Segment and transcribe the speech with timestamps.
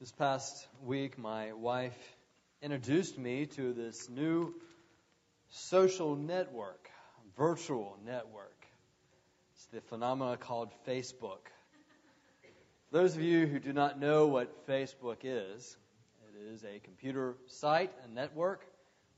[0.00, 2.16] This past week, my wife
[2.62, 4.54] introduced me to this new
[5.50, 6.88] social network,
[7.36, 8.64] virtual network.
[9.52, 11.50] It's the phenomenon called Facebook.
[12.88, 15.76] For Those of you who do not know what Facebook is,
[16.34, 18.64] it is a computer site, a network,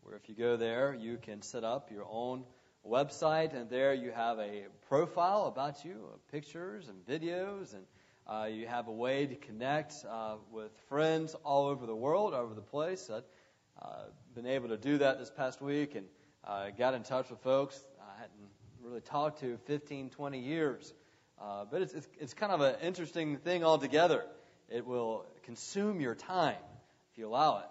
[0.03, 2.43] where if you go there, you can set up your own
[2.85, 7.85] website, and there you have a profile about you, pictures and videos and
[8.27, 12.43] uh, you have a way to connect uh, with friends all over the world, all
[12.43, 13.11] over the place.
[13.13, 13.25] I've
[13.80, 14.04] uh,
[14.35, 16.07] been able to do that this past week and
[16.44, 18.49] uh, got in touch with folks I hadn't
[18.82, 20.93] really talked to 15, 20 years.
[21.40, 24.25] Uh, but it's, it's, it's kind of an interesting thing altogether.
[24.68, 26.57] It will consume your time
[27.13, 27.64] if you allow it.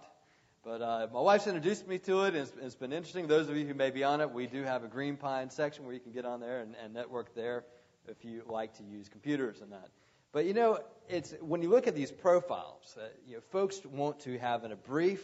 [0.64, 3.26] But uh, my wife's introduced me to it, and it's, it's been interesting.
[3.26, 5.84] Those of you who may be on it, we do have a Green Pine section
[5.84, 7.64] where you can get on there and, and network there
[8.06, 9.88] if you like to use computers and that.
[10.32, 10.78] But you know,
[11.08, 14.74] it's when you look at these profiles, uh, you know, folks want to have a
[14.76, 15.22] brief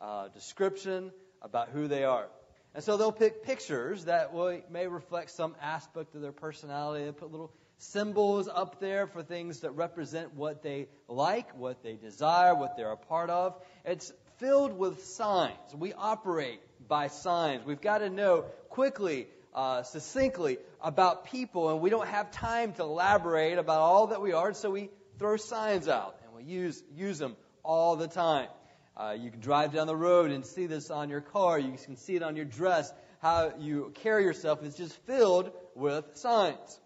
[0.00, 2.26] uh, description about who they are.
[2.74, 7.04] And so they'll pick pictures that will, may reflect some aspect of their personality.
[7.04, 11.94] They put little symbols up there for things that represent what they like, what they
[11.94, 13.54] desire, what they're a part of.
[13.84, 15.74] It's filled with signs.
[15.76, 17.64] We operate by signs.
[17.64, 22.82] We've got to know quickly uh, succinctly about people, and we don't have time to
[22.82, 27.18] elaborate about all that we are, so we throw signs out and we use use
[27.18, 28.48] them all the time.
[28.96, 31.58] Uh, you can drive down the road and see this on your car.
[31.58, 32.92] You can see it on your dress.
[33.20, 36.80] How you carry yourself is just filled with signs.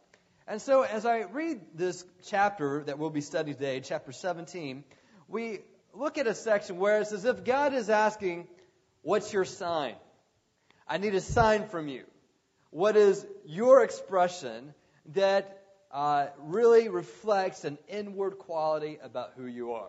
[0.46, 4.84] And so, as I read this chapter that we'll be studying today, chapter 17,
[5.28, 5.60] we
[5.92, 8.46] look at a section where it's as if God is asking,
[9.02, 9.94] What's your sign?
[10.86, 12.04] I need a sign from you.
[12.76, 14.74] What is your expression
[15.14, 19.88] that uh, really reflects an inward quality about who you are?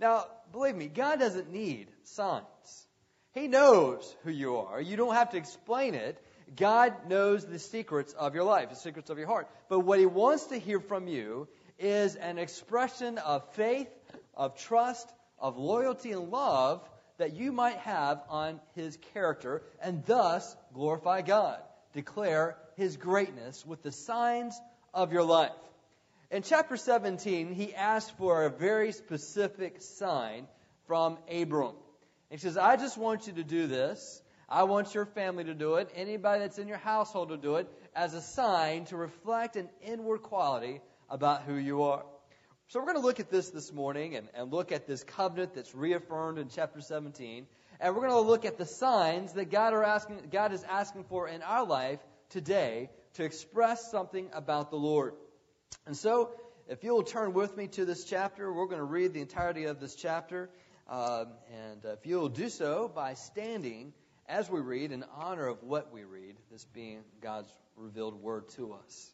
[0.00, 2.86] Now, believe me, God doesn't need signs.
[3.34, 4.80] He knows who you are.
[4.80, 6.16] You don't have to explain it.
[6.56, 9.46] God knows the secrets of your life, the secrets of your heart.
[9.68, 11.46] But what He wants to hear from you
[11.78, 13.90] is an expression of faith,
[14.32, 20.56] of trust, of loyalty and love that you might have on His character and thus
[20.72, 21.60] glorify God
[21.94, 24.60] declare his greatness with the signs
[24.92, 25.52] of your life.
[26.30, 30.46] In chapter 17, he asks for a very specific sign
[30.86, 31.76] from Abram.
[32.30, 34.20] He says, I just want you to do this.
[34.48, 37.68] I want your family to do it, anybody that's in your household to do it,
[37.96, 42.04] as a sign to reflect an inward quality about who you are.
[42.68, 45.54] So we're going to look at this this morning and, and look at this covenant
[45.54, 47.46] that's reaffirmed in chapter 17
[47.80, 51.28] and we're going to look at the signs that God, asking, God is asking for
[51.28, 55.14] in our life today to express something about the Lord.
[55.86, 56.30] And so,
[56.68, 59.80] if you'll turn with me to this chapter, we're going to read the entirety of
[59.80, 60.48] this chapter.
[60.88, 63.92] Um, and if you'll do so by standing
[64.26, 68.72] as we read in honor of what we read, this being God's revealed word to
[68.72, 69.13] us.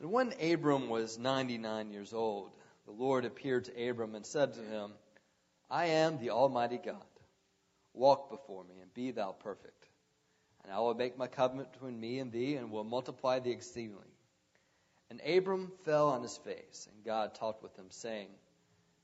[0.00, 2.56] And when Abram was 99 years old,
[2.86, 4.92] the Lord appeared to Abram and said to him,
[5.70, 7.02] I am the Almighty God.
[7.94, 9.88] Walk before me and be thou perfect.
[10.64, 14.02] And I will make my covenant between me and thee and will multiply thee exceedingly.
[15.10, 18.28] And Abram fell on his face, and God talked with him, saying,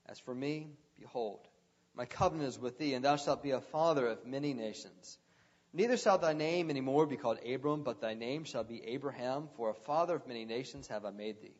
[0.07, 0.67] As for me,
[0.99, 1.47] behold,
[1.95, 5.17] my covenant is with thee, and thou shalt be a father of many nations.
[5.73, 9.47] Neither shall thy name any more be called Abram, but thy name shall be Abraham,
[9.55, 11.55] for a father of many nations have I made thee.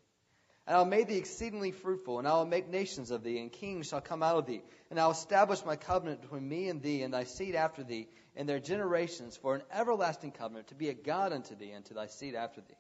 [0.68, 3.52] And I will make thee exceedingly fruitful, and I will make nations of thee, and
[3.52, 4.62] kings shall come out of thee.
[4.90, 8.10] And I will establish my covenant between me and thee, and thy seed after thee,
[8.36, 11.94] and their generations, for an everlasting covenant, to be a God unto thee, and to
[11.94, 12.78] thy seed after thee.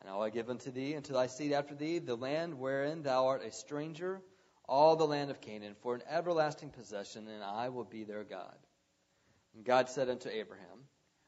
[0.00, 3.02] And I will give unto thee, and to thy seed after thee, the land wherein
[3.02, 4.22] thou art a stranger,
[4.66, 8.56] all the land of Canaan, for an everlasting possession, and I will be their God.
[9.56, 10.84] And God said unto Abraham,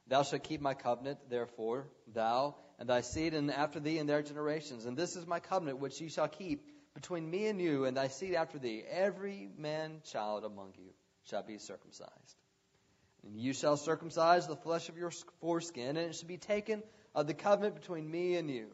[0.06, 4.22] Thou shalt keep my covenant, therefore, thou and thy seed and after thee and their
[4.22, 4.84] generations.
[4.84, 8.08] And this is my covenant which ye shall keep between me and you and thy
[8.08, 8.84] seed after thee.
[8.88, 10.90] Every man child among you
[11.24, 12.42] shall be circumcised.
[13.24, 15.10] And you shall circumcise the flesh of your
[15.40, 16.82] foreskin, and it shall be taken
[17.14, 18.68] of the covenant between me and you.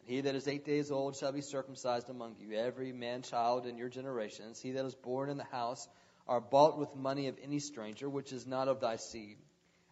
[0.00, 3.66] And he that is eight days old shall be circumcised among you, every man child
[3.66, 4.60] in your generations.
[4.60, 5.88] He that is born in the house
[6.26, 9.38] are bought with money of any stranger, which is not of thy seed.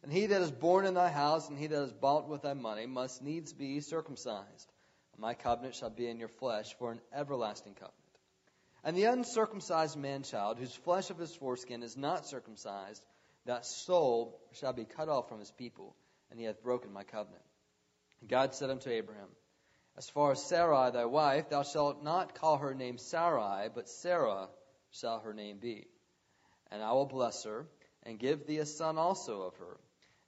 [0.02, 2.55] And he that is born in thy house, and he that is bought with thy
[2.55, 4.73] money, must needs be circumcised.
[5.12, 7.96] And my covenant shall be in your flesh for an everlasting covenant.
[8.84, 13.05] And the uncircumcised man child, whose flesh of his foreskin is not circumcised,
[13.44, 15.94] that soul shall be cut off from his people,
[16.31, 17.44] and he hath broken my covenant.
[18.26, 19.29] God said unto Abraham,
[19.96, 24.49] As far as Sarai thy wife, thou shalt not call her name Sarai, but Sarah
[24.90, 25.87] shall her name be.
[26.73, 27.67] And I will bless her,
[28.03, 29.79] and give thee a son also of her.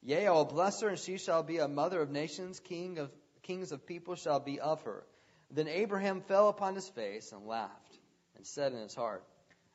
[0.03, 3.11] Yea, I will bless her, and she shall be a mother of nations, king of
[3.43, 5.05] kings of people shall be of her.
[5.51, 7.99] Then Abraham fell upon his face and laughed,
[8.37, 9.25] and said in his heart,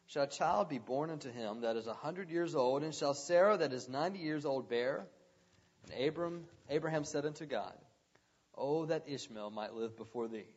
[0.07, 3.13] Shall a child be born unto him that is a hundred years old, and shall
[3.13, 5.07] Sarah that is ninety years old bear?
[5.83, 7.73] And Abram, Abraham said unto God,
[8.55, 10.47] Oh, that Ishmael might live before thee.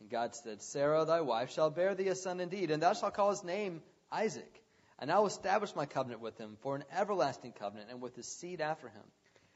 [0.00, 3.14] And God said, Sarah thy wife shall bear thee a son indeed, and thou shalt
[3.14, 4.62] call his name Isaac.
[4.98, 8.26] And I will establish my covenant with him for an everlasting covenant, and with his
[8.26, 9.02] seed after him.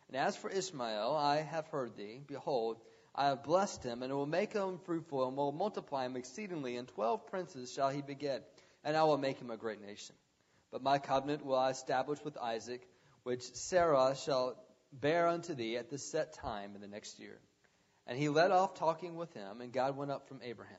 [0.08, 2.20] And as for Ishmael, I have heard thee.
[2.26, 2.78] Behold,
[3.14, 6.76] I have blessed him, and will make him fruitful, and will multiply him exceedingly.
[6.76, 8.46] And twelve princes shall he beget,
[8.84, 10.14] and I will make him a great nation.
[10.70, 12.86] But my covenant will I establish with Isaac,
[13.22, 14.56] which Sarah shall
[14.92, 17.38] bear unto thee at the set time in the next year.
[18.06, 20.76] And he led off talking with him, and God went up from Abraham.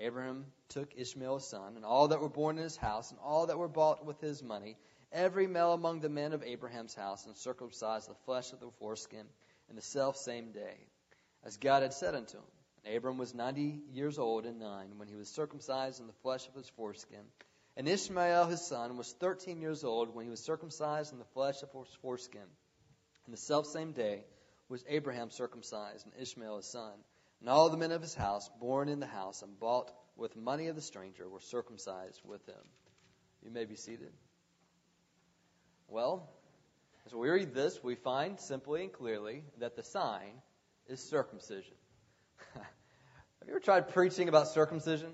[0.00, 3.46] Abraham took Ishmael his son, and all that were born in his house, and all
[3.46, 4.76] that were bought with his money,
[5.12, 9.26] every male among the men of Abraham's house, and circumcised the flesh of the foreskin
[9.68, 10.76] in the self same day,
[11.44, 12.44] as God had said unto him.
[12.84, 16.48] And Abram was ninety years old and nine when he was circumcised in the flesh
[16.48, 17.24] of his foreskin.
[17.76, 21.62] And Ishmael his son was thirteen years old when he was circumcised in the flesh
[21.62, 22.48] of his foreskin.
[23.26, 24.24] In the self same day,
[24.68, 26.92] was Abraham circumcised, and Ishmael his son.
[27.40, 30.68] And all the men of his house, born in the house and bought with money
[30.68, 32.62] of the stranger, were circumcised with him.
[33.42, 34.12] You may be seated.
[35.88, 36.28] Well,
[37.06, 40.32] as we read this, we find simply and clearly that the sign
[40.86, 41.74] is circumcision.
[42.54, 42.64] have
[43.46, 45.12] you ever tried preaching about circumcision?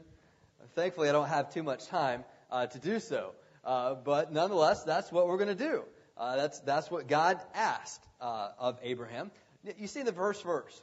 [0.75, 3.32] Thankfully, I don't have too much time uh, to do so.
[3.64, 5.84] Uh, but nonetheless, that's what we're going to do.
[6.17, 9.31] Uh, that's, that's what God asked uh, of Abraham.
[9.79, 10.81] You see the first verse.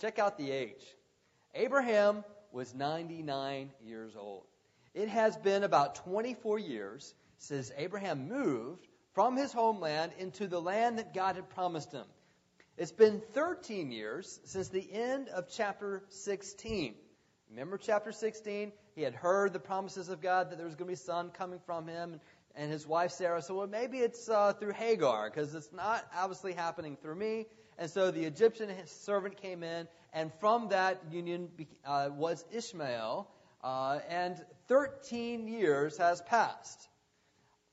[0.00, 0.84] Check out the age.
[1.54, 4.44] Abraham was 99 years old.
[4.94, 10.98] It has been about 24 years since Abraham moved from his homeland into the land
[10.98, 12.04] that God had promised him.
[12.76, 16.94] It's been 13 years since the end of chapter 16.
[17.50, 18.72] Remember chapter 16?
[18.94, 21.30] He had heard the promises of God that there was going to be a son
[21.30, 22.20] coming from him
[22.54, 23.42] and his wife Sarah.
[23.42, 27.46] So well, maybe it's uh, through Hagar because it's not obviously happening through me.
[27.78, 31.48] And so the Egyptian servant came in, and from that union
[31.84, 33.28] uh, was Ishmael.
[33.62, 34.36] Uh, and
[34.68, 36.88] 13 years has passed.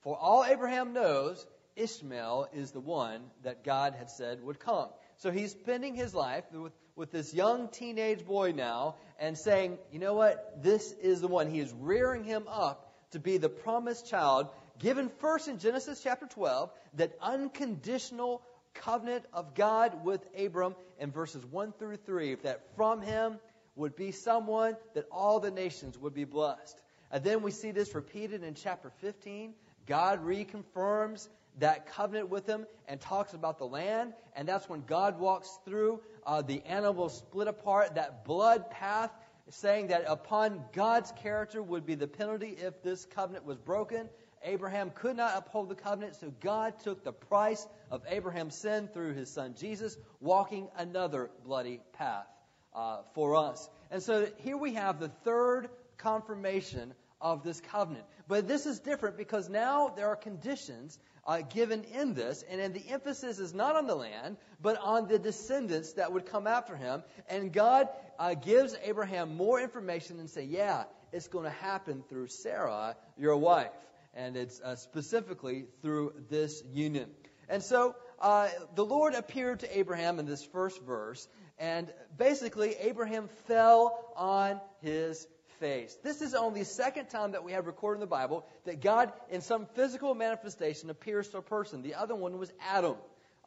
[0.00, 1.44] For all Abraham knows,
[1.76, 4.88] Ishmael is the one that God had said would come.
[5.18, 9.98] So he's spending his life with, with this young teenage boy now and saying, you
[9.98, 10.62] know what?
[10.62, 11.50] This is the one.
[11.50, 14.48] He is rearing him up to be the promised child
[14.78, 18.42] given first in Genesis chapter 12, that unconditional
[18.82, 23.38] covenant of God with Abram in verses 1 through 3, that from him
[23.74, 26.80] would be someone that all the nations would be blessed.
[27.10, 29.54] And then we see this repeated in chapter 15.
[29.86, 31.28] God reconfirms
[31.58, 34.12] that covenant with him and talks about the land.
[34.34, 39.10] And that's when God walks through uh, the animals split apart, that blood path,
[39.48, 44.08] saying that upon God's character would be the penalty if this covenant was broken.
[44.42, 49.14] Abraham could not uphold the covenant, so God took the price of Abraham's sin through
[49.14, 52.26] his son Jesus, walking another bloody path
[52.74, 53.68] uh, for us.
[53.90, 58.04] And so here we have the third confirmation of this covenant.
[58.28, 62.88] But this is different because now there are conditions uh, given in this, and, the
[62.88, 67.02] emphasis is not on the land, but on the descendants that would come after him.
[67.28, 67.88] And God
[68.18, 73.36] uh, gives Abraham more information and say, yeah, it's going to happen through Sarah, your
[73.36, 73.70] wife
[74.16, 77.10] and it's uh, specifically through this union.
[77.48, 83.28] And so uh, the Lord appeared to Abraham in this first verse, and basically Abraham
[83.46, 85.26] fell on his
[85.60, 85.96] face.
[86.02, 89.12] This is only the second time that we have recorded in the Bible that God,
[89.30, 91.82] in some physical manifestation, appears to a person.
[91.82, 92.96] The other one was Adam.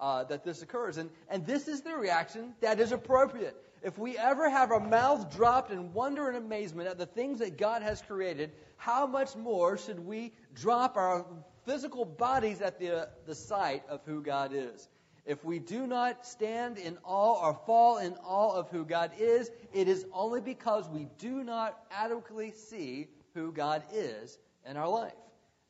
[0.02, 0.98] Uh, that this occurs.
[0.98, 3.54] And, and this is the reaction that is appropriate.
[3.82, 7.58] If we ever have our mouths dropped in wonder and amazement at the things that
[7.58, 11.26] God has created, how much more should we drop our
[11.66, 14.90] physical bodies at the, the sight of who God is?
[15.26, 19.52] If we do not stand in awe or fall in awe of who God is,
[19.74, 25.14] it is only because we do not adequately see who God is in our life.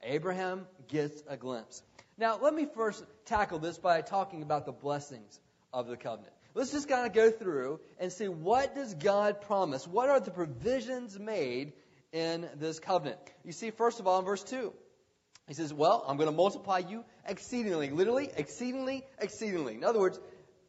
[0.02, 1.84] Abraham gets a glimpse.
[2.18, 5.42] Now, let me first tackle this by talking about the blessings
[5.74, 6.34] of the covenant.
[6.60, 9.88] Let's just kind of go through and see what does God promise?
[9.88, 11.72] What are the provisions made
[12.12, 13.20] in this covenant.
[13.44, 14.74] You see, first of all, in verse 2,
[15.48, 17.90] he says, Well, I'm going to multiply you exceedingly.
[17.90, 19.76] Literally, exceedingly, exceedingly.
[19.76, 20.20] In other words,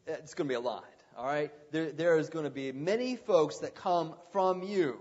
[0.07, 0.85] it's going to be a lot.
[1.17, 1.51] All right?
[1.73, 4.99] There, there is going to be many folks that come from you.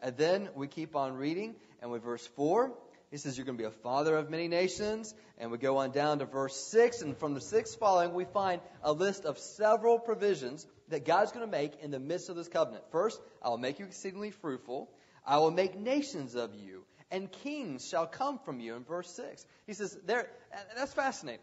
[0.00, 2.72] And then we keep on reading, and with verse 4,
[3.14, 5.14] he says, You're going to be a father of many nations.
[5.38, 8.60] And we go on down to verse 6, and from the 6 following, we find
[8.82, 12.48] a list of several provisions that God's going to make in the midst of this
[12.48, 12.82] covenant.
[12.90, 14.90] First, I will make you exceedingly fruitful.
[15.24, 18.74] I will make nations of you, and kings shall come from you.
[18.74, 20.28] In verse 6, he says, there,
[20.76, 21.40] that's fascinating.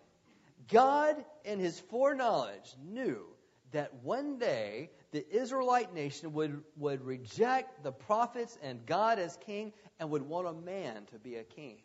[0.69, 3.23] God, in his foreknowledge, knew
[3.71, 9.73] that one day the Israelite nation would, would reject the prophets and God as king
[9.99, 11.77] and would want a man to be a king.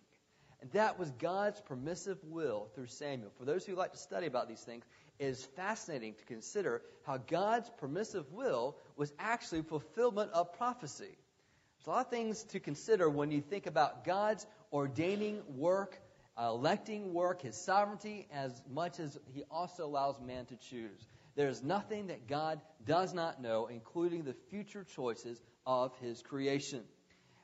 [0.60, 3.30] And that was God's permissive will through Samuel.
[3.38, 4.84] For those who like to study about these things,
[5.18, 11.16] it is fascinating to consider how God's permissive will was actually fulfillment of prophecy.
[11.78, 16.00] There's a lot of things to consider when you think about God's ordaining work,
[16.38, 21.06] electing work, his sovereignty, as much as he also allows man to choose.
[21.36, 26.82] There is nothing that God does not know, including the future choices of his creation.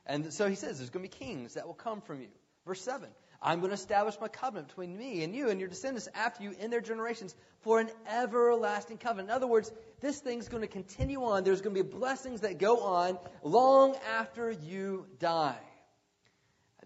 [0.05, 2.27] And so he says there's going to be kings that will come from you.
[2.65, 3.07] Verse 7
[3.41, 6.55] I'm going to establish my covenant between me and you and your descendants after you
[6.59, 9.29] in their generations for an everlasting covenant.
[9.29, 11.43] In other words, this thing's going to continue on.
[11.43, 15.59] There's going to be blessings that go on long after you die.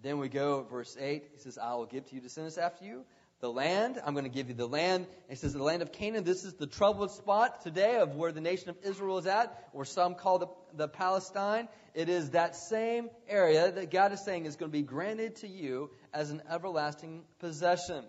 [0.01, 3.05] Then we go, verse 8, he says, I will give to you descendants after you
[3.39, 3.99] the land.
[4.03, 5.07] I'm going to give you the land.
[5.29, 6.23] It says the land of Canaan.
[6.23, 9.85] This is the troubled spot today of where the nation of Israel is at, or
[9.85, 11.67] some call the, the Palestine.
[11.93, 15.47] It is that same area that God is saying is going to be granted to
[15.47, 18.03] you as an everlasting possession.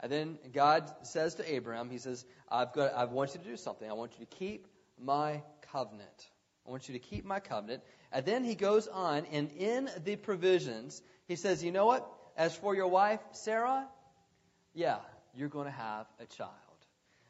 [0.00, 3.56] And then God says to Abraham, He says, I've got, I want you to do
[3.56, 3.88] something.
[3.88, 4.66] I want you to keep
[5.00, 5.42] my
[5.72, 6.30] covenant.
[6.66, 7.82] I want you to keep my covenant.
[8.12, 12.10] And then he goes on, and in the provisions, he says, You know what?
[12.36, 13.86] As for your wife, Sarah,
[14.76, 14.98] yeah,
[15.34, 16.52] you're going to have a child.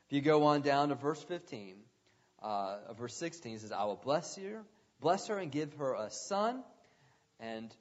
[0.08, 1.76] If you go on down to verse 15,
[2.42, 4.64] uh, verse 16, he says, I will bless you,
[5.00, 6.62] bless her and give her a son,
[7.38, 7.74] and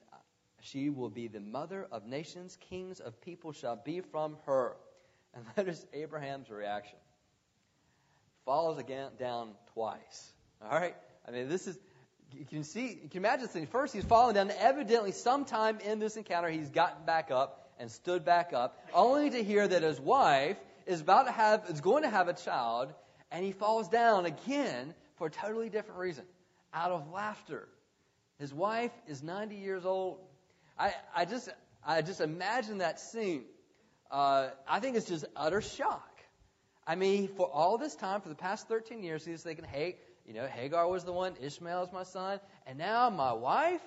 [0.62, 4.78] she will be the mother of nations, kings of people shall be from her.
[5.34, 7.00] And that is Abraham's reaction.
[8.46, 10.32] Follows again down twice.
[10.62, 10.96] All right?
[11.28, 11.76] I mean, this is,
[12.32, 13.66] you can see, you can imagine this thing.
[13.66, 14.52] First, he's fallen down.
[14.60, 19.44] Evidently, sometime in this encounter, he's gotten back up and stood back up, only to
[19.44, 22.94] hear that his wife is about to have, is going to have a child,
[23.32, 26.26] and he falls down again for a totally different reason,
[26.74, 27.68] out of laughter.
[28.40, 30.20] His wife is 90 years old.
[30.78, 31.50] I, I just,
[31.86, 33.46] I just imagine that scene.
[34.12, 36.12] Uh, I think it's just utter shock.
[36.86, 39.96] I mean, for all this time, for the past 13 years, he's thinking, hey,
[40.28, 43.82] you know, Hagar was the one, Ishmael is my son, and now my wife?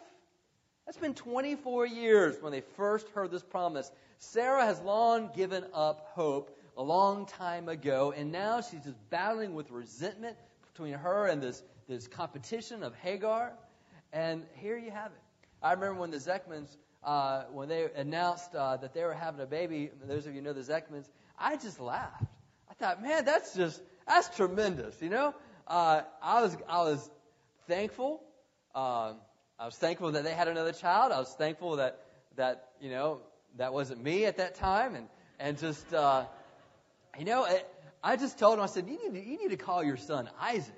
[0.89, 3.93] That's been 24 years when they first heard this promise.
[4.17, 9.53] Sarah has long given up hope a long time ago, and now she's just battling
[9.53, 10.39] with resentment
[10.73, 13.53] between her and this, this competition of Hagar.
[14.15, 15.21] And here you have it.
[15.63, 19.47] I remember when the Zekmans, uh, when they announced uh, that they were having a
[19.47, 22.25] baby, those of you know the Zekmans, I just laughed.
[22.71, 25.35] I thought, man, that's just, that's tremendous, you know?
[25.67, 27.11] Uh, I was, I was
[27.67, 28.23] thankful.
[28.75, 29.17] Um,
[29.59, 31.11] I was thankful that they had another child.
[31.11, 31.99] I was thankful that
[32.37, 33.21] that you know
[33.57, 35.09] that wasn't me at that time, and
[35.41, 36.27] and just uh,
[37.19, 37.67] you know, it,
[38.03, 40.31] I just told him I said you need to, you need to call your son
[40.41, 40.75] Isaac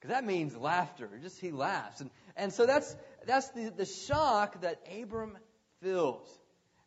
[0.00, 1.10] because that means laughter.
[1.22, 2.96] Just he laughs, and and so that's
[3.26, 5.36] that's the the shock that Abram
[5.82, 6.26] feels.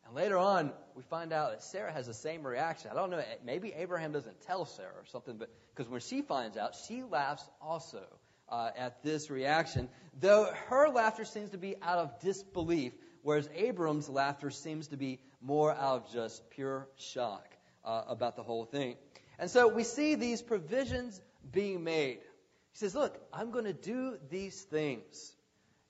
[0.06, 2.90] And later on, we find out that Sarah has the same reaction.
[2.90, 6.56] I don't know, maybe Abraham doesn't tell Sarah or something, but because when she finds
[6.56, 8.02] out, she laughs also
[8.50, 9.88] uh, at this reaction,
[10.18, 12.92] though her laughter seems to be out of disbelief,
[13.22, 17.46] whereas Abram's laughter seems to be more out of just pure shock
[17.84, 18.96] uh, about the whole thing.
[19.38, 22.18] And so we see these provisions being made.
[22.72, 25.32] He says, Look, I'm going to do these things.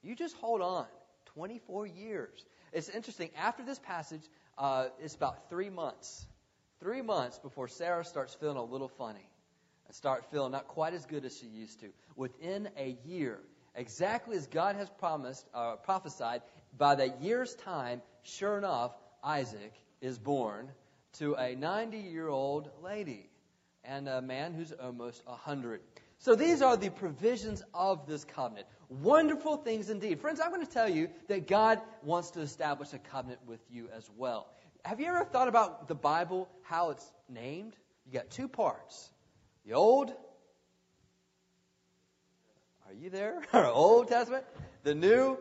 [0.03, 0.87] You just hold on.
[1.35, 2.45] 24 years.
[2.73, 3.31] It's interesting.
[3.37, 4.23] After this passage,
[4.59, 6.27] uh, it's about three months.
[6.81, 9.30] Three months before Sarah starts feeling a little funny
[9.91, 11.89] and start feeling not quite as good as she used to.
[12.15, 13.41] Within a year,
[13.75, 16.43] exactly as God has promised, uh, prophesied,
[16.79, 18.93] by that year's time, sure enough,
[19.25, 20.71] Isaac is born
[21.15, 23.29] to a 90 year old lady
[23.83, 25.81] and a man who's almost 100.
[26.19, 28.69] So these are the provisions of this covenant.
[28.91, 30.21] Wonderful things indeed.
[30.21, 33.89] Friends, I'm going to tell you that God wants to establish a covenant with you
[33.93, 34.47] as well.
[34.85, 37.75] Have you ever thought about the Bible, how it's named?
[38.07, 39.11] You got two parts
[39.67, 40.11] the Old,
[42.87, 43.43] are you there?
[43.53, 44.45] Old Testament,
[44.83, 45.39] the New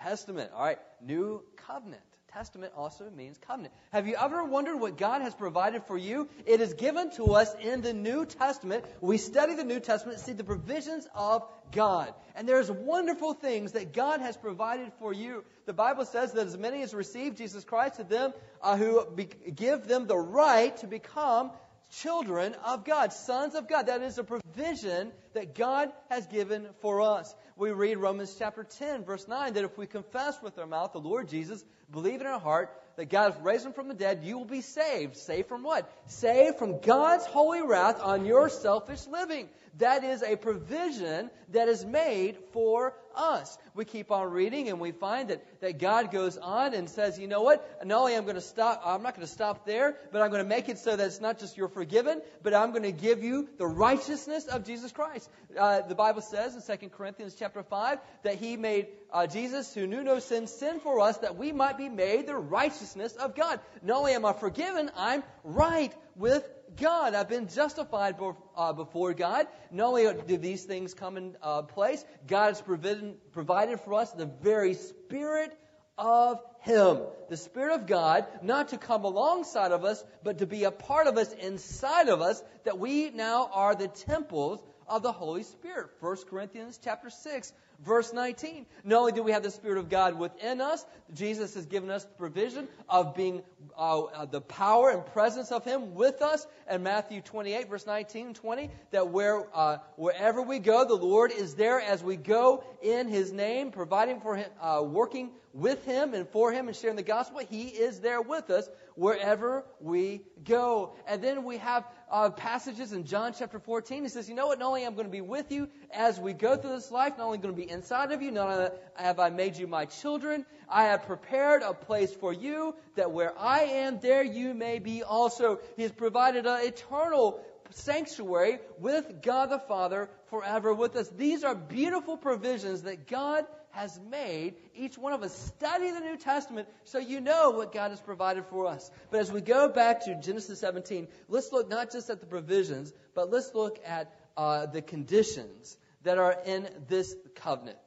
[0.00, 0.50] Testament.
[0.54, 2.02] All right, New Covenant.
[2.32, 3.74] Testament also means covenant.
[3.92, 6.28] Have you ever wondered what God has provided for you?
[6.46, 8.84] It is given to us in the New Testament.
[9.00, 12.14] We study the New Testament, see the provisions of God.
[12.36, 15.44] And there's wonderful things that God has provided for you.
[15.66, 18.32] The Bible says that as many as receive Jesus Christ, to them
[18.62, 21.50] uh, who be- give them the right to become
[21.90, 23.86] children of God, sons of God.
[23.86, 27.34] That is a provision that God has given for us.
[27.56, 31.00] We read Romans chapter 10, verse 9, that if we confess with our mouth the
[31.00, 34.38] Lord Jesus, believe in our heart that God has raised him from the dead, you
[34.38, 35.16] will be saved.
[35.16, 35.90] Saved from what?
[36.06, 39.48] Saved from God's holy wrath on your selfish living.
[39.78, 43.56] That is a provision that is made for us.
[43.74, 47.28] We keep on reading and we find that, that God goes on and says, you
[47.28, 47.84] know what?
[47.84, 50.42] Not only am going to stop, I'm not going to stop there, but I'm going
[50.42, 53.22] to make it so that it's not just you're forgiven, but I'm going to give
[53.22, 55.19] you the righteousness of Jesus Christ.
[55.58, 59.86] Uh, the Bible says in 2 Corinthians chapter 5 that he made uh, Jesus, who
[59.86, 63.60] knew no sin, sin for us that we might be made the righteousness of God.
[63.82, 67.14] Not only am I forgiven, I'm right with God.
[67.14, 68.16] I've been justified
[68.56, 69.46] uh, before God.
[69.70, 74.12] Not only do these things come in uh, place, God has provided, provided for us
[74.12, 75.56] the very Spirit
[75.98, 77.00] of Him.
[77.28, 81.06] The Spirit of God, not to come alongside of us, but to be a part
[81.06, 85.90] of us, inside of us, that we now are the temples of the Holy Spirit.
[86.00, 87.52] 1 Corinthians chapter 6,
[87.84, 88.66] verse 19.
[88.84, 92.04] Not only do we have the Spirit of God within us, Jesus has given us
[92.04, 93.42] the provision of being
[93.76, 96.46] uh, uh, the power and presence of Him with us.
[96.66, 101.32] And Matthew 28, verse 19 and 20, that where, uh, wherever we go, the Lord
[101.32, 106.14] is there as we go in His name, providing for Him, uh, working with Him
[106.14, 107.40] and for Him and sharing the gospel.
[107.48, 110.94] He is there with us wherever we go.
[111.06, 114.02] And then we have uh, passages in John chapter 14.
[114.02, 114.58] He says, You know what?
[114.58, 117.18] Not only am I going to be with you as we go through this life,
[117.18, 119.86] not only going to be inside of you, not only have I made you my
[119.86, 124.78] children, I have prepared a place for you that where I am, there you may
[124.78, 125.60] be also.
[125.76, 131.08] He has provided an eternal sanctuary with God the Father forever with us.
[131.08, 135.36] These are beautiful provisions that God has made each one of us.
[135.58, 138.90] Study the New Testament so you know what God has provided for us.
[139.10, 142.92] But as we go back to Genesis 17, let's look not just at the provisions,
[143.14, 147.78] but let's look at uh, the conditions that are in this covenant.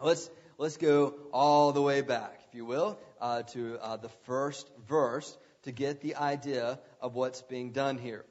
[0.00, 4.68] Let's let's go all the way back, if you will, uh, to uh, the first
[4.88, 8.24] verse to get the idea of what's being done here.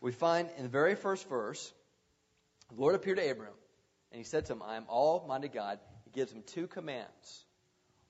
[0.00, 1.72] We find in the very first verse,
[2.74, 3.54] the Lord appeared to Abraham,
[4.12, 5.78] and he said to him, I am Almighty God.
[6.04, 7.44] He gives him two commands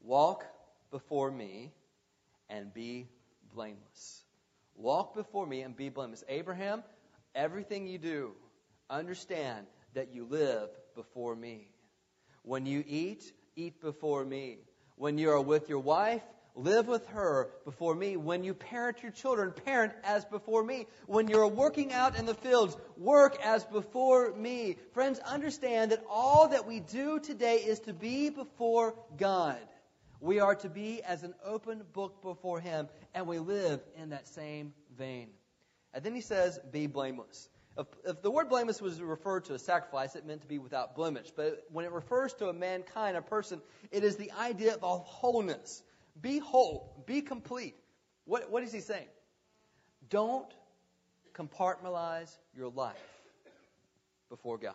[0.02, 0.46] walk
[0.90, 1.72] before me
[2.48, 3.08] and be
[3.54, 4.24] blameless.
[4.74, 6.24] Walk before me and be blameless.
[6.28, 6.82] Abraham,
[7.34, 8.32] everything you do,
[8.88, 11.68] understand that you live before me.
[12.42, 13.30] When you eat,
[13.66, 14.58] eat before me.
[14.96, 16.22] When you are with your wife,
[16.54, 18.16] live with her before me.
[18.16, 20.86] When you parent your children, parent as before me.
[21.06, 24.76] When you're working out in the fields, work as before me.
[24.92, 29.58] Friends, understand that all that we do today is to be before God.
[30.20, 34.28] We are to be as an open book before Him, and we live in that
[34.28, 35.28] same vein.
[35.94, 37.48] And then he says, be blameless.
[38.04, 41.30] If, the word blameless was referred to a sacrifice, it meant to be without blemish.
[41.34, 45.82] But when it refers to a mankind, a person, it is the idea of wholeness.
[46.20, 47.02] Be whole.
[47.06, 47.76] Be complete.
[48.24, 49.08] What, what is he saying?
[50.08, 50.52] Don't
[51.34, 52.96] compartmentalize your life
[54.28, 54.74] before God.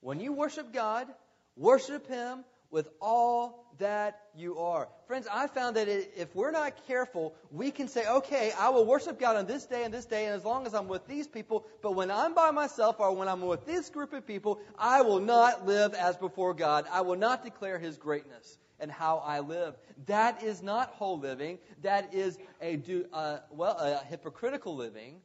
[0.00, 1.08] When you worship God,
[1.56, 4.88] worship Him with all that you are.
[5.06, 9.18] Friends, I found that if we're not careful, we can say, okay, I will worship
[9.18, 11.64] God on this day and this day, and as long as I'm with these people,
[11.82, 15.20] but when I'm by myself or when I'm with this group of people, I will
[15.20, 16.86] not live as before God.
[16.90, 19.76] I will not declare His greatness and how I live.
[20.06, 21.58] That is not whole living.
[21.82, 22.80] That is a,
[23.12, 25.20] uh, well, a hypocritical living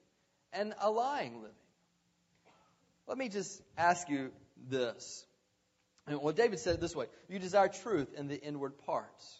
[0.51, 1.49] and a lying living.
[3.07, 4.31] Let me just ask you
[4.69, 5.25] this.
[6.07, 9.39] And well, David said it this way You desire truth in the inward parts.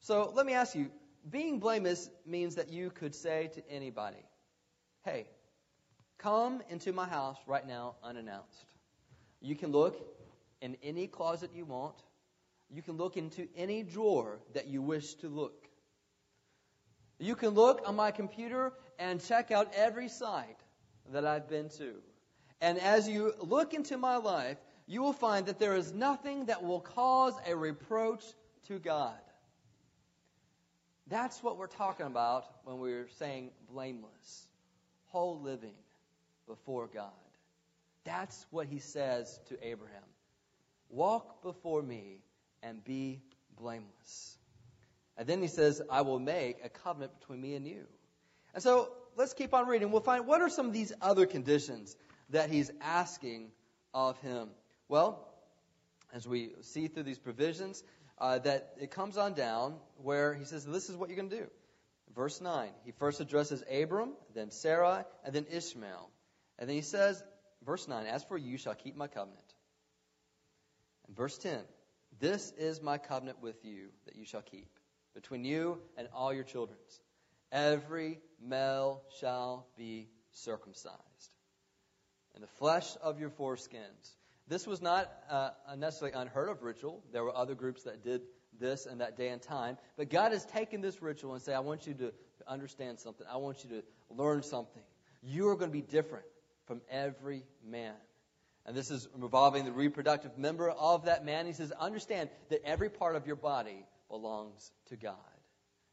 [0.00, 0.90] So let me ask you
[1.28, 4.24] being blameless means that you could say to anybody,
[5.04, 5.26] Hey,
[6.18, 8.64] come into my house right now unannounced.
[9.40, 10.00] You can look
[10.60, 11.96] in any closet you want.
[12.70, 15.68] You can look into any drawer that you wish to look.
[17.18, 20.58] You can look on my computer and check out every site
[21.12, 21.94] that I've been to.
[22.60, 24.58] And as you look into my life,
[24.90, 28.24] you will find that there is nothing that will cause a reproach
[28.66, 29.14] to God.
[31.06, 34.48] That's what we're talking about when we're saying blameless,
[35.06, 35.76] whole living
[36.48, 37.12] before God.
[38.02, 40.02] That's what he says to Abraham.
[40.88, 42.24] Walk before me
[42.60, 43.20] and be
[43.56, 44.38] blameless.
[45.16, 47.86] And then he says, I will make a covenant between me and you.
[48.54, 49.92] And so let's keep on reading.
[49.92, 51.96] We'll find what are some of these other conditions
[52.30, 53.52] that he's asking
[53.94, 54.48] of him.
[54.90, 55.24] Well,
[56.12, 57.80] as we see through these provisions,
[58.18, 61.36] uh, that it comes on down where he says, This is what you're going to
[61.36, 61.46] do.
[62.12, 66.10] Verse 9, he first addresses Abram, then Sarah, and then Ishmael.
[66.58, 67.22] And then he says,
[67.64, 69.54] verse 9, As for you shall keep my covenant.
[71.06, 71.60] And verse 10,
[72.18, 74.70] This is my covenant with you that you shall keep,
[75.14, 76.80] between you and all your children.
[77.52, 80.98] Every male shall be circumcised.
[82.34, 84.16] And the flesh of your foreskins.
[84.50, 87.04] This was not uh, a necessarily unheard of ritual.
[87.12, 88.22] There were other groups that did
[88.58, 89.78] this in that day and time.
[89.96, 92.12] But God has taken this ritual and say, I want you to
[92.48, 93.24] understand something.
[93.32, 94.82] I want you to learn something.
[95.22, 96.24] You are going to be different
[96.66, 97.94] from every man.
[98.66, 101.46] And this is involving the reproductive member of that man.
[101.46, 105.14] He says, understand that every part of your body belongs to God,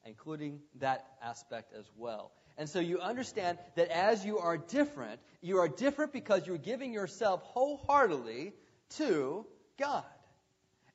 [0.04, 2.32] including that aspect as well.
[2.58, 6.92] And so you understand that as you are different, you are different because you're giving
[6.92, 8.54] yourself wholeheartedly
[8.98, 9.46] to
[9.78, 10.04] God.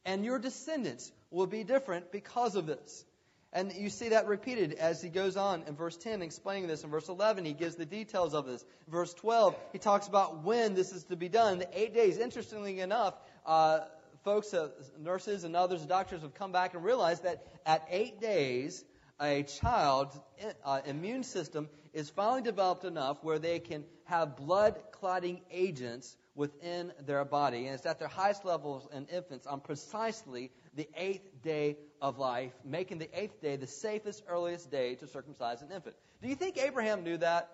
[0.04, 3.04] And your descendants will be different because of this.
[3.52, 6.84] And you see that repeated as he goes on in verse 10, explaining this.
[6.84, 8.64] In verse 11, he gives the details of this.
[8.88, 11.58] Verse 12, he talks about when this is to be done.
[11.58, 12.16] The eight days.
[12.16, 13.80] Interestingly enough, uh,
[14.24, 18.82] folks, uh, nurses and others, doctors have come back and realized that at eight days,
[19.22, 20.18] a child's
[20.64, 26.92] uh, immune system is finally developed enough where they can have blood clotting agents within
[27.06, 27.66] their body.
[27.66, 32.52] And it's at their highest levels in infants on precisely the eighth day of life,
[32.64, 35.94] making the eighth day the safest, earliest day to circumcise an infant.
[36.20, 37.50] Do you think Abraham knew that?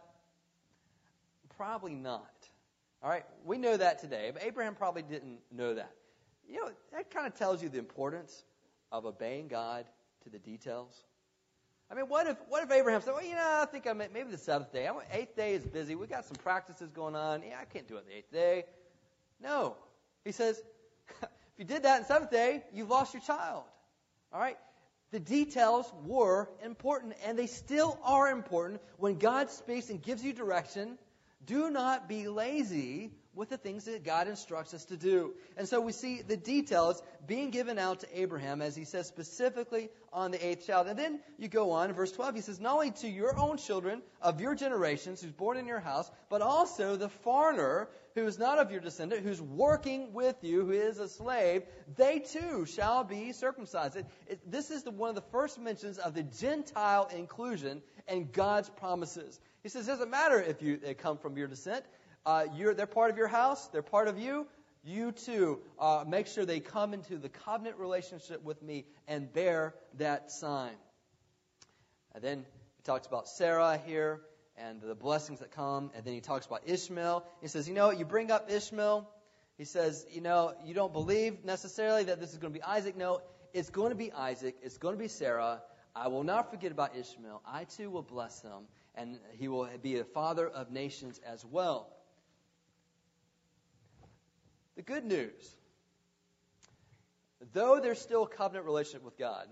[1.57, 2.33] Probably not.
[3.03, 5.93] All right, we know that today, but Abraham probably didn't know that.
[6.49, 8.45] You know, that kind of tells you the importance
[8.91, 9.85] of obeying God
[10.25, 11.05] to the details.
[11.91, 14.09] I mean, what if what if Abraham said, "Well, you know, I think I may,
[14.13, 14.87] maybe the seventh day.
[14.87, 15.95] I'm, eighth day is busy.
[15.95, 17.43] We got some practices going on.
[17.43, 18.65] Yeah, I can't do it the eighth day."
[19.41, 19.77] No,
[20.25, 20.61] he says,
[21.23, 23.65] if you did that in seventh day, you've lost your child.
[24.33, 24.59] All right.
[25.11, 30.35] The details were important, and they still are important when God speaks and gives you
[30.35, 30.99] direction.
[31.47, 35.35] Do not be lazy with the things that God instructs us to do.
[35.57, 39.91] And so we see the details being given out to Abraham as he says specifically
[40.13, 40.89] on the eighth child.
[40.89, 44.03] And then you go on, verse 12, he says, Not only to your own children
[44.21, 48.59] of your generations who's born in your house, but also the foreigner who is not
[48.59, 51.63] of your descendant, who's working with you, who is a slave,
[51.97, 53.97] they too shall be circumcised.
[53.97, 58.33] It, it, this is the, one of the first mentions of the Gentile inclusion and
[58.33, 59.39] God's promises.
[59.63, 61.85] He says, it doesn't matter if you, they come from your descent.
[62.27, 63.69] Uh, they're part of your house.
[63.69, 64.47] They're part of you.
[64.85, 69.75] You too, uh, make sure they come into the covenant relationship with me and bear
[69.99, 70.73] that sign.
[72.15, 72.39] And then
[72.77, 74.21] he talks about Sarah here
[74.57, 75.91] and the blessings that come.
[75.95, 77.25] And then he talks about Ishmael.
[77.41, 79.09] He says, you know, you bring up Ishmael.
[79.59, 82.97] He says, you know, you don't believe necessarily that this is going to be Isaac.
[82.97, 83.21] No,
[83.53, 84.57] it's going to be Isaac.
[84.63, 85.61] It's going to be Sarah.
[85.95, 87.43] I will not forget about Ishmael.
[87.45, 91.91] I too will bless him, and he will be a father of nations as well.
[94.79, 95.59] The good news
[97.53, 99.49] though there's still a covenant relationship with God,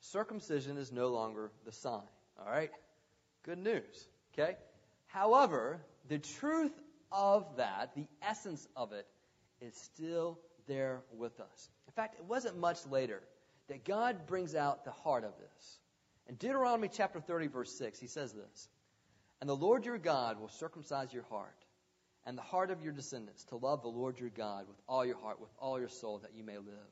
[0.00, 2.02] circumcision is no longer the sign.
[2.38, 2.70] All right?
[3.44, 4.08] Good news.
[4.32, 4.56] Okay?
[5.06, 6.72] However, the truth
[7.12, 9.06] of that, the essence of it,
[9.60, 11.70] is still there with us.
[11.86, 13.22] In fact, it wasn't much later
[13.68, 15.78] that God brings out the heart of this.
[16.28, 18.68] In Deuteronomy chapter 30, verse 6, he says this
[19.40, 21.63] And the Lord your God will circumcise your heart
[22.26, 25.18] and the heart of your descendants to love the Lord your God with all your
[25.18, 26.90] heart, with all your soul, that you may live.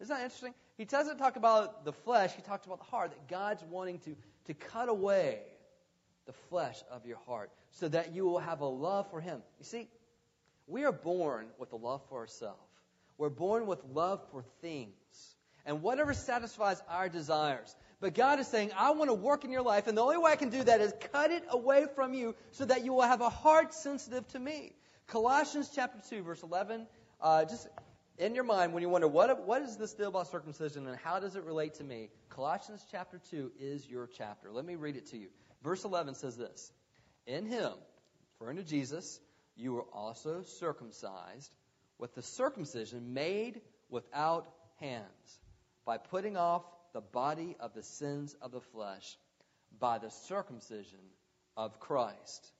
[0.00, 0.54] Isn't that interesting?
[0.76, 4.16] He doesn't talk about the flesh, he talks about the heart, that God's wanting to,
[4.46, 5.40] to cut away
[6.26, 9.42] the flesh of your heart so that you will have a love for him.
[9.58, 9.88] You see,
[10.66, 12.58] we are born with a love for ourselves.
[13.18, 14.92] We're born with love for things.
[15.66, 17.74] And whatever satisfies our desires.
[18.04, 20.30] But God is saying, I want to work in your life, and the only way
[20.30, 23.22] I can do that is cut it away from you so that you will have
[23.22, 24.74] a heart sensitive to me.
[25.06, 26.86] Colossians chapter 2, verse 11.
[27.18, 27.66] Uh, just
[28.18, 31.18] in your mind, when you wonder, what, what is this deal about circumcision and how
[31.18, 32.10] does it relate to me?
[32.28, 34.52] Colossians chapter 2 is your chapter.
[34.52, 35.28] Let me read it to you.
[35.62, 36.72] Verse 11 says this
[37.26, 37.72] In him,
[38.38, 39.18] referring to Jesus,
[39.56, 41.50] you were also circumcised
[41.98, 44.46] with the circumcision made without
[44.78, 45.40] hands,
[45.86, 46.64] by putting off
[46.94, 49.18] the body of the sins of the flesh
[49.78, 51.00] by the circumcision
[51.56, 52.52] of Christ,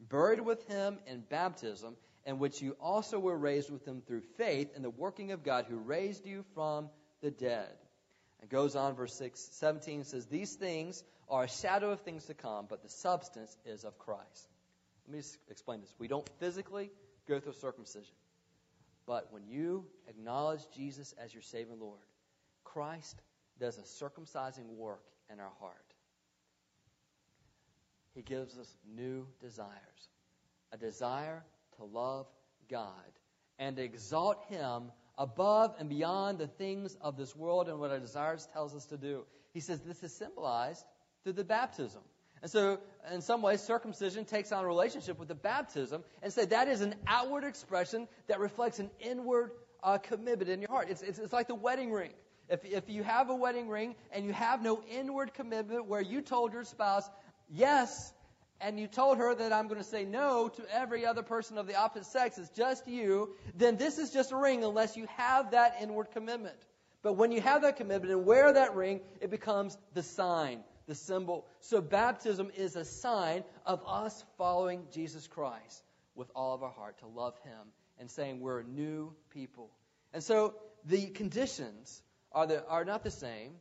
[0.00, 1.94] buried with him in baptism,
[2.26, 5.66] in which you also were raised with him through faith in the working of God
[5.68, 6.88] who raised you from
[7.20, 7.70] the dead.
[8.42, 12.34] It goes on, verse 6, 17 says, These things are a shadow of things to
[12.34, 14.48] come, but the substance is of Christ.
[15.06, 15.94] Let me explain this.
[15.98, 16.90] We don't physically
[17.28, 18.14] go through circumcision.
[19.06, 22.00] But when you acknowledge Jesus as your Savior Lord,
[22.64, 23.20] Christ
[23.60, 25.94] does a circumcising work in our heart.
[28.14, 29.70] He gives us new desires
[30.72, 31.44] a desire
[31.76, 32.26] to love
[32.68, 32.90] God
[33.58, 38.48] and exalt Him above and beyond the things of this world and what our desires
[38.52, 39.24] tells us to do.
[39.52, 40.84] He says this is symbolized
[41.22, 42.00] through the baptism.
[42.42, 42.78] And so,
[43.10, 46.82] in some ways, circumcision takes on a relationship with the baptism and say that is
[46.82, 50.88] an outward expression that reflects an inward uh, commitment in your heart.
[50.90, 52.10] It's, it's, it's like the wedding ring.
[52.48, 56.20] If, if you have a wedding ring and you have no inward commitment where you
[56.20, 57.08] told your spouse,
[57.48, 58.12] yes,
[58.60, 61.66] and you told her that I'm going to say no to every other person of
[61.66, 65.50] the opposite sex, it's just you, then this is just a ring unless you have
[65.52, 66.56] that inward commitment.
[67.02, 70.94] But when you have that commitment and wear that ring, it becomes the sign, the
[70.94, 71.46] symbol.
[71.60, 75.82] So baptism is a sign of us following Jesus Christ
[76.14, 79.70] with all of our heart, to love Him and saying we're a new people.
[80.12, 80.54] And so
[80.86, 82.02] the conditions
[82.34, 83.52] are, the, are not the same,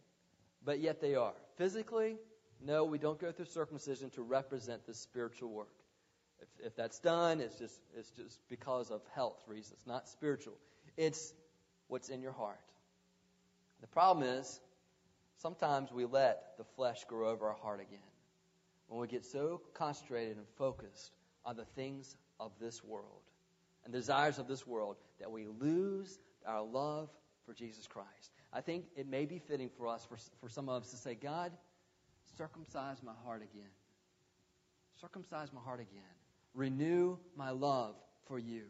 [0.66, 1.34] but yet they are.
[1.58, 2.18] Physically,
[2.66, 5.68] no, we don't go through circumcision to represent the spiritual work.
[6.42, 10.58] If, if that's done, it's just, it's just because of health reasons, not spiritual.
[10.98, 11.34] It's
[11.88, 12.60] what's in your heart.
[13.82, 14.60] The problem is,
[15.38, 18.00] sometimes we let the flesh grow over our heart again.
[18.88, 21.12] When we get so concentrated and focused
[21.46, 23.22] on the things of this world
[23.84, 27.10] and desires of this world that we lose our love
[27.46, 28.32] for Jesus Christ.
[28.54, 31.16] I think it may be fitting for us, for, for some of us, to say,
[31.16, 31.52] God,
[32.38, 33.70] circumcise my heart again.
[35.02, 36.04] Circumcise my heart again.
[36.54, 37.96] Renew my love
[38.28, 38.64] for you.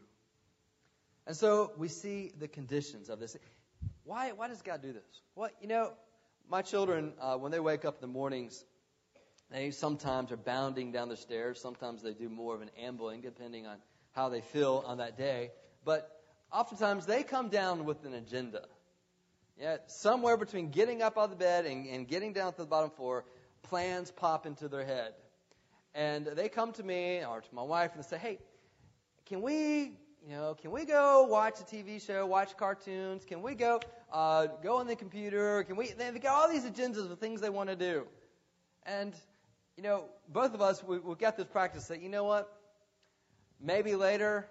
[1.26, 3.36] And so we see the conditions of this.
[4.04, 5.02] Why, why does God do this?
[5.34, 5.92] Well, you know,
[6.48, 8.64] my children, uh, when they wake up in the mornings,
[9.50, 11.60] they sometimes are bounding down the stairs.
[11.60, 13.76] Sometimes they do more of an ambling, depending on
[14.12, 15.50] how they feel on that day.
[15.84, 16.10] But
[16.52, 18.62] oftentimes they come down with an agenda.
[19.60, 22.66] Yeah, somewhere between getting up out of the bed and, and getting down to the
[22.66, 23.24] bottom floor,
[23.62, 25.12] plans pop into their head.
[25.94, 28.38] And they come to me or to my wife and say, hey,
[29.26, 29.92] can we,
[30.26, 33.24] you know, can we go watch a TV show, watch cartoons?
[33.24, 33.80] Can we go,
[34.12, 35.62] uh, go on the computer?
[35.62, 38.06] Can we, they've got all these agendas of things they want to do.
[38.84, 39.14] And,
[39.76, 42.52] you know, both of us, we, we've got this practice that, you know what?
[43.60, 44.48] Maybe later,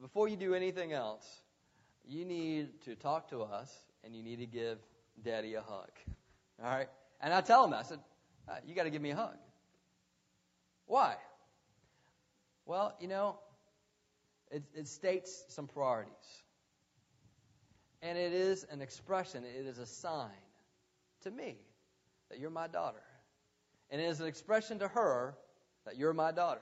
[0.00, 1.26] before you do anything else,
[2.08, 3.70] you need to talk to us
[4.04, 4.78] and you need to give
[5.22, 5.90] daddy a hug.
[6.62, 6.88] All right?
[7.20, 7.98] And I tell him, I said,
[8.48, 9.36] uh, you got to give me a hug.
[10.86, 11.16] Why?
[12.66, 13.38] Well, you know,
[14.50, 16.12] it, it states some priorities.
[18.02, 20.30] And it is an expression, it is a sign
[21.22, 21.58] to me
[22.30, 23.02] that you're my daughter.
[23.90, 25.36] And it is an expression to her
[25.84, 26.60] that you're my daughter.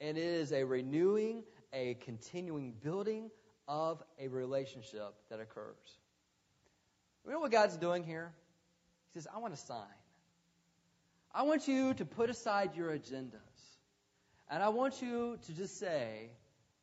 [0.00, 3.30] And it is a renewing, a continuing building
[3.66, 5.98] of a relationship that occurs.
[7.26, 8.32] You know what God's doing here?
[9.12, 9.80] He says, I want a sign.
[11.34, 13.40] I want you to put aside your agendas.
[14.48, 16.30] And I want you to just say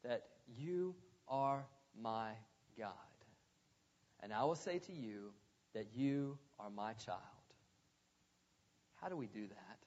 [0.04, 0.26] that
[0.58, 0.96] you
[1.30, 1.66] are
[2.00, 2.32] my
[2.78, 2.92] God.
[4.22, 5.32] And I will say to you
[5.74, 7.20] that you are my child.
[9.02, 9.78] How do we do that?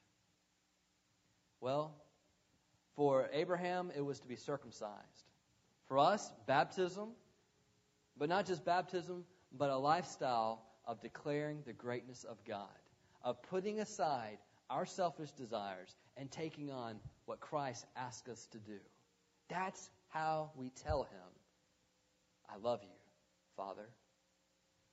[1.60, 1.94] Well,
[2.96, 4.94] for Abraham, it was to be circumcised.
[5.86, 7.10] For us, baptism,
[8.16, 9.24] but not just baptism,
[9.58, 12.68] but a lifestyle of declaring the greatness of God,
[13.22, 14.38] of putting aside
[14.70, 18.78] our selfish desires and taking on what Christ asks us to do.
[19.48, 21.30] That's how we tell him,
[22.48, 22.96] I love you,
[23.56, 23.88] Father.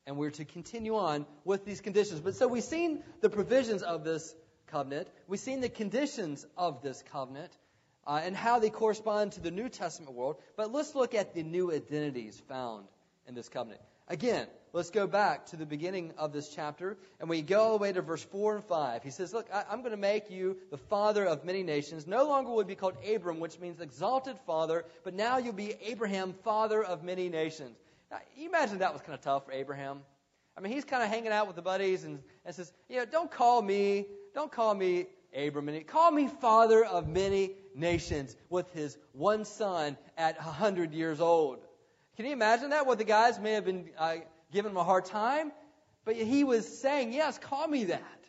[0.05, 2.19] And we're to continue on with these conditions.
[2.19, 4.35] But so we've seen the provisions of this
[4.67, 5.07] covenant.
[5.27, 7.57] We've seen the conditions of this covenant
[8.05, 10.37] uh, and how they correspond to the New Testament world.
[10.57, 12.85] But let's look at the new identities found
[13.27, 13.81] in this covenant.
[14.07, 17.81] Again, let's go back to the beginning of this chapter, and we go all the
[17.81, 19.03] way to verse 4 and 5.
[19.03, 22.05] He says, Look, I, am going to make you the father of many nations.
[22.05, 25.75] No longer will you be called Abram, which means exalted father, but now you'll be
[25.81, 27.77] Abraham, father of many nations.
[28.11, 30.01] Now, you imagine that was kind of tough for Abraham.
[30.57, 33.05] I mean, he's kind of hanging out with the buddies and, and says, You know,
[33.05, 38.97] don't call me, don't call me Abram, call me father of many nations with his
[39.13, 41.59] one son at 100 years old.
[42.15, 42.85] Can you imagine that?
[42.85, 44.17] What the guys may have been uh,
[44.51, 45.51] giving him a hard time,
[46.05, 48.19] but he was saying, Yes, call me that.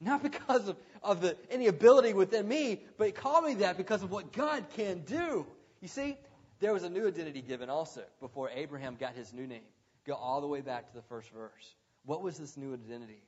[0.00, 4.10] Not because of, of the, any ability within me, but call me that because of
[4.10, 5.46] what God can do.
[5.80, 6.16] You see,
[6.60, 9.62] there was a new identity given also before Abraham got his new name.
[10.06, 11.74] Go all the way back to the first verse.
[12.04, 13.22] What was this new identity?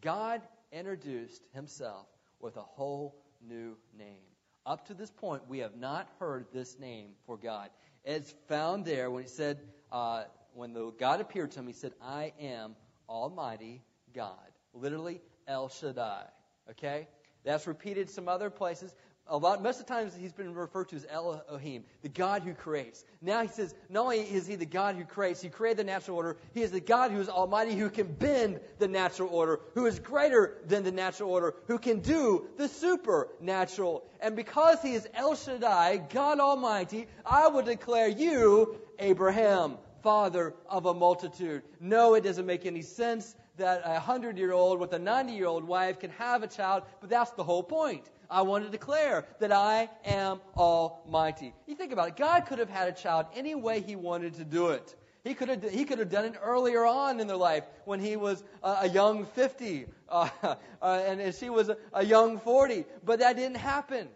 [0.00, 2.06] God introduced himself
[2.40, 3.16] with a whole
[3.48, 4.22] new name.
[4.64, 7.70] Up to this point, we have not heard this name for God.
[8.06, 9.58] It's found there when he said,
[9.90, 12.76] uh, when the God appeared to him, he said, I am
[13.08, 13.82] Almighty
[14.14, 14.52] God.
[14.72, 16.26] Literally, El Shaddai.
[16.70, 17.08] Okay?
[17.44, 18.94] That's repeated some other places.
[19.28, 22.54] A lot, most of the times he's been referred to as Elohim, the God who
[22.54, 23.04] creates.
[23.20, 26.16] Now he says, not only is he the God who creates, he created the natural
[26.16, 29.86] order, he is the God who is almighty, who can bend the natural order, who
[29.86, 34.04] is greater than the natural order, who can do the supernatural.
[34.20, 40.86] And because he is El Shaddai, God Almighty, I will declare you Abraham, father of
[40.86, 41.62] a multitude.
[41.80, 45.46] No, it doesn't make any sense that a hundred year old with a 90 year
[45.46, 48.08] old wife can have a child, but that's the whole point.
[48.30, 51.54] I want to declare that I am almighty.
[51.66, 52.16] You think about it.
[52.16, 54.94] God could have had a child any way he wanted to do it.
[55.22, 58.16] He could have, he could have done it earlier on in their life when he
[58.16, 62.84] was a, a young 50 uh, uh, and, and she was a, a young 40.
[63.04, 64.08] But that didn't happen.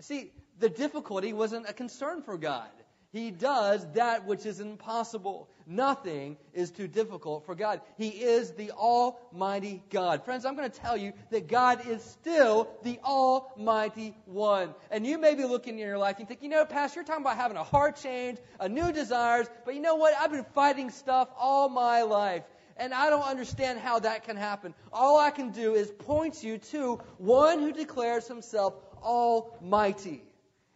[0.00, 2.68] See, the difficulty wasn't a concern for God.
[3.12, 5.50] He does that which is impossible.
[5.66, 7.82] Nothing is too difficult for God.
[7.98, 10.24] He is the Almighty God.
[10.24, 14.74] Friends, I'm going to tell you that God is still the Almighty One.
[14.90, 17.22] And you may be looking in your life and think, you know, Pastor, you're talking
[17.22, 20.14] about having a heart change, a new desires, but you know what?
[20.18, 22.44] I've been fighting stuff all my life.
[22.78, 24.74] And I don't understand how that can happen.
[24.90, 30.22] All I can do is point you to one who declares himself Almighty.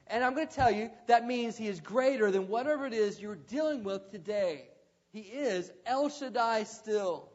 [0.08, 3.20] And I'm going to tell you that means he is greater than whatever it is
[3.20, 4.68] you're dealing with today.
[5.12, 7.28] He is El Shaddai still.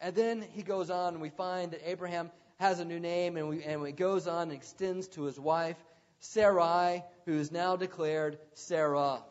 [0.00, 3.48] And then he goes on, and we find that Abraham has a new name, and,
[3.48, 5.76] we, and it goes on and extends to his wife,
[6.20, 9.22] Sarai, who is now declared Sarah.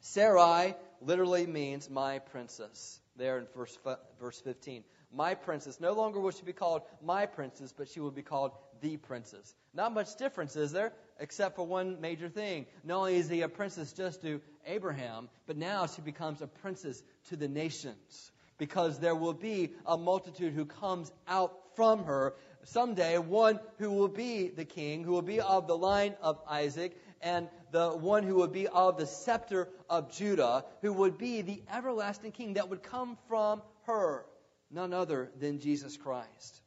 [0.00, 3.78] Sarai literally means my princess, there in verse,
[4.20, 4.84] verse 15.
[5.14, 5.80] My princess.
[5.80, 9.54] No longer will she be called my princess, but she will be called the princess.
[9.74, 10.92] Not much difference, is there?
[11.18, 12.66] Except for one major thing.
[12.84, 17.02] Not only is he a princess just to Abraham, but now she becomes a princess
[17.28, 18.32] to the nations.
[18.58, 24.08] Because there will be a multitude who comes out from her someday, one who will
[24.08, 28.36] be the king, who will be of the line of Isaac, and the one who
[28.36, 32.82] would be of the scepter of Judah, who would be the everlasting king that would
[32.82, 34.26] come from her,
[34.70, 36.60] none other than Jesus Christ.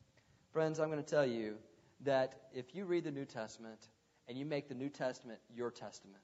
[0.51, 1.55] Friends, I'm going to tell you
[2.01, 3.79] that if you read the New Testament,
[4.27, 6.21] and you make the New Testament your testament.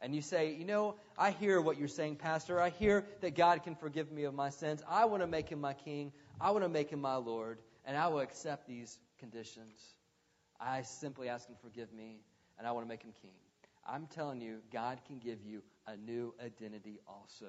[0.00, 2.60] And you say, you know, I hear what you're saying, Pastor.
[2.60, 4.82] I hear that God can forgive me of my sins.
[4.88, 6.12] I want to make him my king.
[6.40, 7.58] I want to make him my Lord.
[7.86, 9.94] And I will accept these conditions.
[10.60, 12.20] I simply ask him to forgive me,
[12.58, 13.30] and I want to make him king.
[13.86, 17.46] I'm telling you, God can give you a new identity also.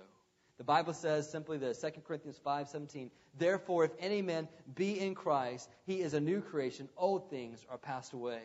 [0.58, 5.70] The Bible says simply this, 2 Corinthians 5:17, "Therefore if any man be in Christ,
[5.86, 8.44] he is a new creation; old things are passed away."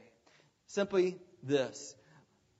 [0.70, 1.96] Simply this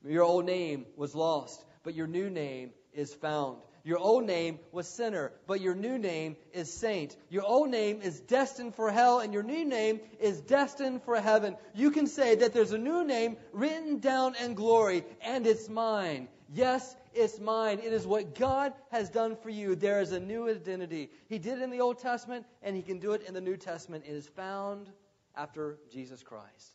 [0.04, 3.58] Your old name was lost, but your new name is found.
[3.84, 7.16] Your old name was sinner, but your new name is saint.
[7.28, 11.56] Your old name is destined for hell, and your new name is destined for heaven.
[11.72, 16.26] You can say that there's a new name written down in glory, and it's mine.
[16.52, 17.78] Yes, it's mine.
[17.78, 19.76] It is what God has done for you.
[19.76, 21.10] There is a new identity.
[21.28, 23.56] He did it in the Old Testament, and He can do it in the New
[23.56, 24.04] Testament.
[24.04, 24.90] It is found
[25.36, 26.74] after Jesus Christ.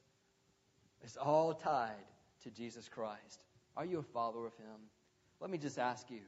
[1.06, 1.92] It's all tied
[2.44, 3.44] to Jesus Christ.
[3.78, 4.90] Are you a follower of Him?
[5.40, 6.22] Let me just ask you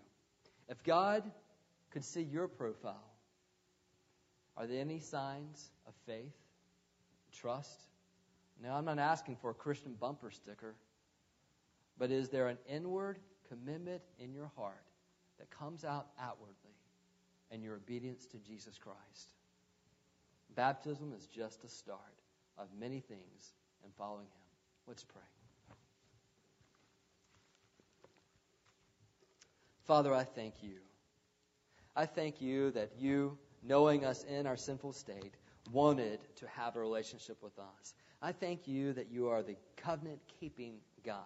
[0.70, 1.24] if God
[1.90, 3.10] could see your profile,
[4.56, 6.36] are there any signs of faith,
[7.34, 7.82] trust?
[8.62, 10.76] Now, I'm not asking for a Christian bumper sticker,
[11.98, 13.18] but is there an inward
[13.50, 14.84] commitment in your heart
[15.40, 16.54] that comes out outwardly
[17.50, 19.34] in your obedience to Jesus Christ?
[20.56, 22.00] Baptism is just a start
[22.60, 24.47] of many things in following Him.
[24.88, 25.22] Let's pray.
[29.84, 30.80] Father, I thank you.
[31.96, 35.34] I thank you that you, knowing us in our sinful state,
[35.72, 37.94] wanted to have a relationship with us.
[38.22, 40.76] I thank you that you are the covenant keeping
[41.06, 41.22] God.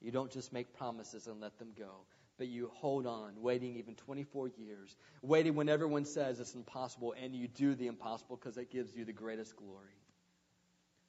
[0.00, 1.90] You don't just make promises and let them go,
[2.36, 7.34] but you hold on, waiting even 24 years, waiting when everyone says it's impossible, and
[7.34, 9.96] you do the impossible because it gives you the greatest glory.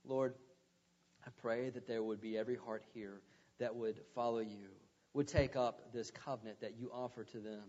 [0.05, 0.34] Lord,
[1.26, 3.22] I pray that there would be every heart here
[3.59, 4.70] that would follow you,
[5.13, 7.63] would take up this covenant that you offer to them.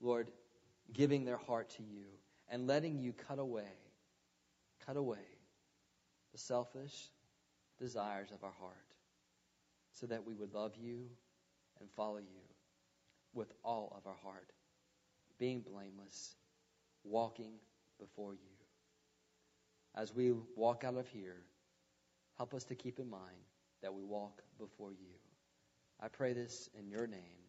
[0.00, 0.30] Lord,
[0.92, 2.04] giving their heart to you
[2.48, 3.72] and letting you cut away,
[4.84, 5.18] cut away
[6.32, 7.10] the selfish
[7.78, 8.74] desires of our heart
[9.92, 11.06] so that we would love you
[11.80, 12.42] and follow you
[13.34, 14.52] with all of our heart,
[15.38, 16.34] being blameless
[17.04, 17.52] walking
[17.98, 18.38] before you.
[19.94, 21.42] As we walk out of here,
[22.38, 23.44] help us to keep in mind
[23.82, 25.12] that we walk before you.
[26.00, 27.47] I pray this in your name.